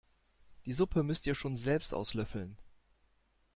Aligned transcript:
Die 0.65 0.73
Suppe 0.73 1.03
müsst 1.03 1.27
ihr 1.27 1.35
schon 1.35 1.55
selbst 1.55 1.93
auslöffeln! 1.93 2.57